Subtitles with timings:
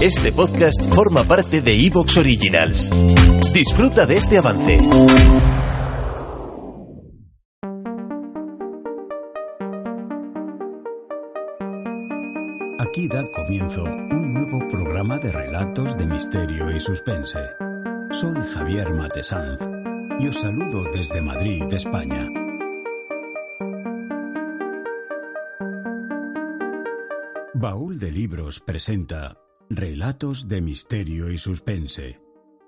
[0.00, 2.90] Este podcast forma parte de Evox Originals.
[3.52, 4.78] Disfruta de este avance.
[12.78, 17.40] Aquí da comienzo un nuevo programa de relatos de misterio y suspense.
[18.12, 19.60] Soy Javier Matesanz
[20.20, 22.37] y os saludo desde Madrid, España.
[27.60, 29.36] Baúl de Libros presenta
[29.68, 32.20] Relatos de Misterio y Suspense.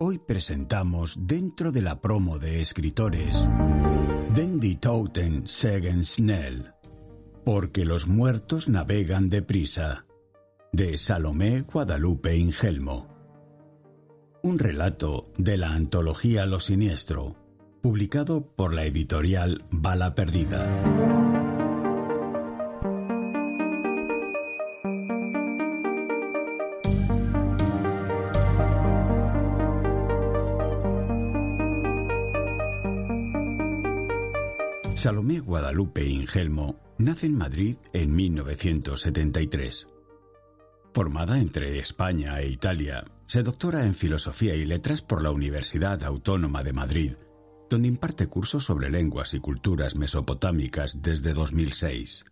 [0.00, 3.36] Hoy presentamos dentro de la promo de escritores
[4.34, 6.72] Dendi Toten Segen Snell,
[7.44, 10.04] Porque los muertos navegan deprisa,
[10.72, 13.06] de Salomé Guadalupe Ingelmo.
[14.42, 17.36] Un relato de la antología Lo Siniestro,
[17.82, 21.31] publicado por la editorial Bala Perdida.
[34.94, 39.88] Salomé Guadalupe Ingelmo nace en Madrid en 1973.
[40.92, 46.62] Formada entre España e Italia, se doctora en Filosofía y Letras por la Universidad Autónoma
[46.62, 47.12] de Madrid,
[47.70, 52.24] donde imparte cursos sobre lenguas y culturas mesopotámicas desde 2006.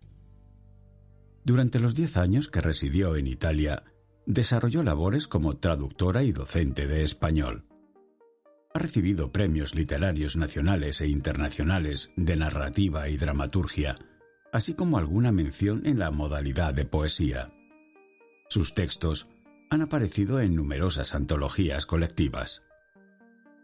[1.44, 3.84] Durante los diez años que residió en Italia,
[4.26, 7.69] desarrolló labores como traductora y docente de español.
[8.72, 13.98] Ha recibido premios literarios nacionales e internacionales de narrativa y dramaturgia,
[14.52, 17.52] así como alguna mención en la modalidad de poesía.
[18.48, 19.26] Sus textos
[19.70, 22.62] han aparecido en numerosas antologías colectivas.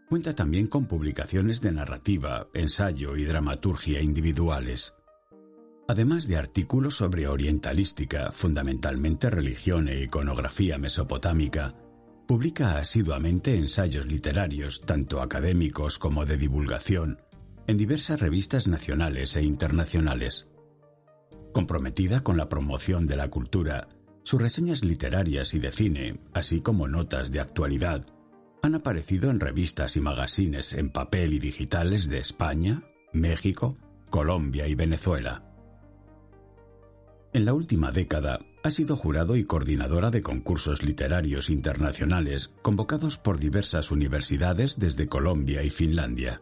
[0.09, 4.93] Cuenta también con publicaciones de narrativa, ensayo y dramaturgia individuales,
[5.87, 11.75] además de artículos sobre orientalística, fundamentalmente religión e iconografía mesopotámica.
[12.27, 17.21] Publica asiduamente ensayos literarios, tanto académicos como de divulgación,
[17.67, 20.45] en diversas revistas nacionales e internacionales.
[21.53, 23.87] Comprometida con la promoción de la cultura,
[24.23, 28.05] sus reseñas literarias y de cine, así como notas de actualidad,
[28.61, 32.83] han aparecido en revistas y magazines en papel y digitales de España,
[33.13, 33.75] México,
[34.09, 35.45] Colombia y Venezuela.
[37.31, 43.39] En la última década ha sido jurado y coordinadora de concursos literarios internacionales convocados por
[43.39, 46.41] diversas universidades desde Colombia y Finlandia.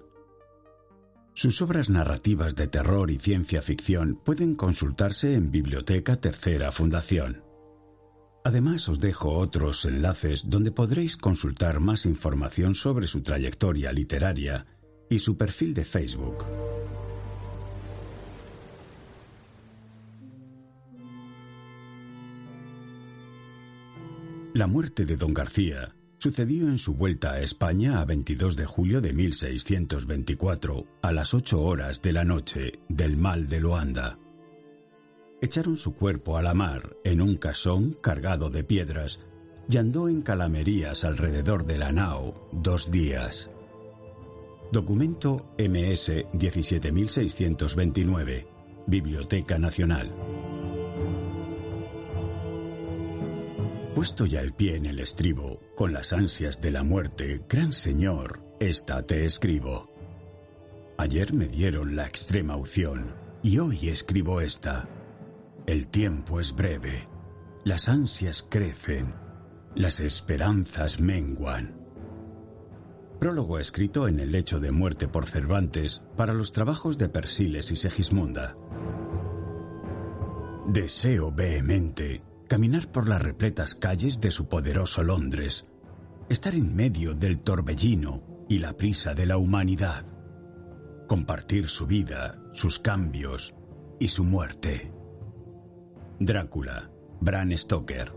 [1.34, 7.44] Sus obras narrativas de terror y ciencia ficción pueden consultarse en Biblioteca Tercera Fundación.
[8.46, 14.66] Además os dejo otros enlaces donde podréis consultar más información sobre su trayectoria literaria
[15.09, 16.46] y su perfil de Facebook.
[24.56, 29.02] La muerte de don García sucedió en su vuelta a España a 22 de julio
[29.02, 34.18] de 1624 a las 8 horas de la noche del mal de Loanda
[35.46, 39.20] echaron su cuerpo a la mar en un casón cargado de piedras
[39.70, 43.50] y andó en calamerías alrededor de la nao dos días.
[44.72, 48.48] Documento MS 17629,
[48.88, 50.12] Biblioteca Nacional.
[53.96, 58.42] Puesto ya el pie en el estribo, con las ansias de la muerte, gran señor,
[58.60, 59.90] esta te escribo.
[60.98, 64.90] Ayer me dieron la extrema unción, y hoy escribo esta.
[65.66, 67.06] El tiempo es breve,
[67.64, 69.14] las ansias crecen,
[69.76, 71.80] las esperanzas menguan.
[73.22, 77.78] Prólogo escrito en el lecho de muerte por Cervantes para los trabajos de Persiles y
[77.78, 78.58] Segismunda.
[80.68, 85.66] Deseo vehemente caminar por las repletas calles de su poderoso Londres,
[86.30, 90.06] estar en medio del torbellino y la prisa de la humanidad,
[91.08, 93.56] compartir su vida, sus cambios
[94.00, 94.92] y su muerte.
[96.20, 96.90] Drácula,
[97.20, 98.12] Bram Stoker.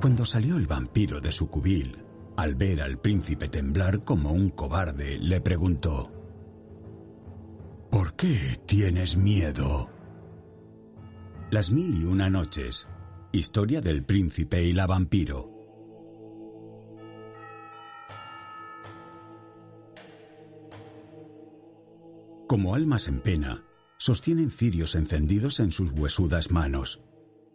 [0.00, 2.04] Cuando salió el vampiro de su cubil,
[2.36, 6.12] al ver al príncipe temblar como un cobarde, le preguntó,
[7.90, 9.97] ¿Por qué tienes miedo?
[11.50, 12.86] Las mil y una noches.
[13.32, 15.50] Historia del príncipe y la vampiro.
[22.46, 23.64] Como almas en pena,
[23.96, 27.00] sostienen cirios encendidos en sus huesudas manos.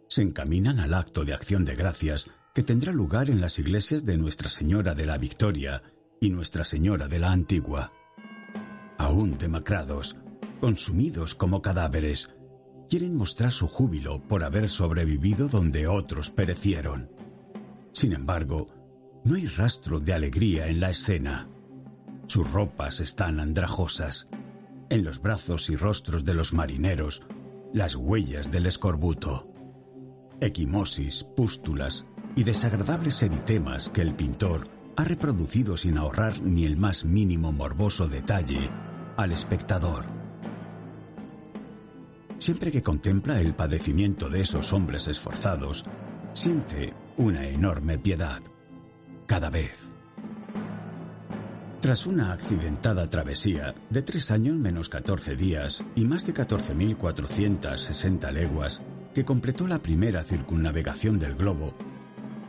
[0.08, 4.18] Se encaminan al acto de acción de gracias que tendrá lugar en las iglesias de
[4.18, 5.84] Nuestra Señora de la Victoria
[6.20, 7.92] y Nuestra Señora de la Antigua.
[8.98, 10.16] Aún demacrados,
[10.60, 12.34] consumidos como cadáveres,
[12.94, 17.10] quieren mostrar su júbilo por haber sobrevivido donde otros perecieron.
[17.90, 18.68] Sin embargo,
[19.24, 21.48] no hay rastro de alegría en la escena.
[22.28, 24.28] Sus ropas están andrajosas.
[24.90, 27.22] En los brazos y rostros de los marineros,
[27.72, 29.50] las huellas del escorbuto.
[30.40, 32.06] Equimosis, pústulas
[32.36, 38.06] y desagradables eritemas que el pintor ha reproducido sin ahorrar ni el más mínimo morboso
[38.06, 38.70] detalle
[39.16, 40.13] al espectador.
[42.44, 45.82] Siempre que contempla el padecimiento de esos hombres esforzados,
[46.34, 48.42] siente una enorme piedad.
[49.24, 49.72] Cada vez.
[51.80, 58.82] Tras una accidentada travesía de tres años menos 14 días y más de 14.460 leguas
[59.14, 61.72] que completó la primera circunnavegación del globo,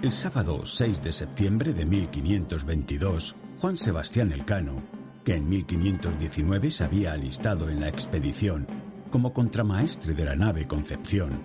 [0.01, 4.75] el sábado 6 de septiembre de 1522, Juan Sebastián Elcano,
[5.24, 8.68] que en 1519 se había alistado en la expedición
[9.10, 11.42] como contramaestre de la nave Concepción,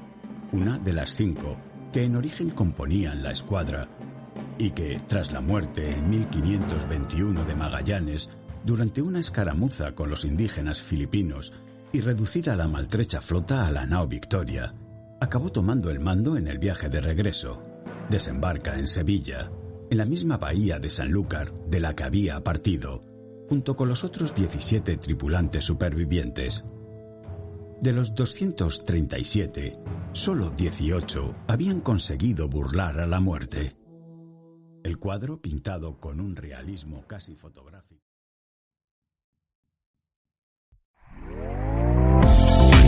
[0.53, 1.57] una de las cinco
[1.93, 3.89] que en origen componían la escuadra,
[4.59, 8.29] y que, tras la muerte en 1521 de Magallanes,
[8.65, 11.53] durante una escaramuza con los indígenas filipinos
[11.93, 14.75] y reducida la maltrecha flota a la nao Victoria,
[15.21, 17.63] acabó tomando el mando en el viaje de regreso.
[18.09, 19.51] Desembarca en Sevilla,
[19.91, 23.03] en la misma bahía de Sanlúcar de la que había partido,
[23.49, 26.65] junto con los otros 17 tripulantes supervivientes.
[27.81, 29.79] De los 237,
[30.13, 33.73] solo 18 habían conseguido burlar a la muerte.
[34.85, 38.03] El cuadro, pintado con un realismo casi fotográfico.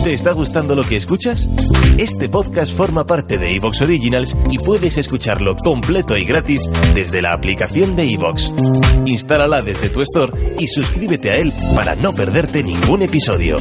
[0.03, 1.49] ¿Te está gustando lo que escuchas?
[1.97, 7.33] Este podcast forma parte de Evox Originals y puedes escucharlo completo y gratis desde la
[7.33, 8.53] aplicación de Evox.
[9.05, 13.55] Instálala desde tu store y suscríbete a él para no perderte ningún episodio.